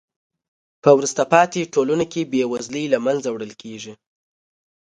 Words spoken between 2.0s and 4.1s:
کې بې وزلۍ له منځه وړل کیږي.